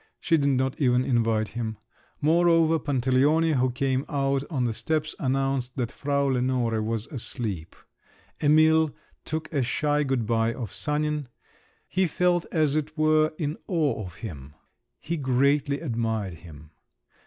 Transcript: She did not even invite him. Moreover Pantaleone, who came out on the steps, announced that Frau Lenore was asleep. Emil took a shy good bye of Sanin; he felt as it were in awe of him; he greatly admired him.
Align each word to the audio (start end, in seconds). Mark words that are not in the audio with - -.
She 0.19 0.35
did 0.35 0.49
not 0.49 0.81
even 0.81 1.05
invite 1.05 1.49
him. 1.49 1.77
Moreover 2.21 2.79
Pantaleone, 2.79 3.53
who 3.53 3.69
came 3.69 4.03
out 4.09 4.43
on 4.49 4.63
the 4.63 4.73
steps, 4.73 5.13
announced 5.19 5.77
that 5.77 5.91
Frau 5.91 6.25
Lenore 6.25 6.81
was 6.81 7.05
asleep. 7.09 7.75
Emil 8.41 8.95
took 9.25 9.53
a 9.53 9.61
shy 9.61 10.01
good 10.01 10.25
bye 10.25 10.55
of 10.55 10.73
Sanin; 10.73 11.27
he 11.87 12.07
felt 12.07 12.47
as 12.51 12.75
it 12.75 12.97
were 12.97 13.31
in 13.37 13.57
awe 13.67 14.03
of 14.03 14.15
him; 14.15 14.55
he 14.99 15.17
greatly 15.17 15.79
admired 15.81 16.33
him. 16.37 16.71